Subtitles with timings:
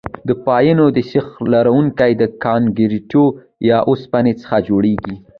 [0.27, 2.13] دا پایپونه د سیخ لرونکي
[2.45, 3.23] کانکریټو
[3.69, 5.15] یا اوسپنې څخه جوړیږي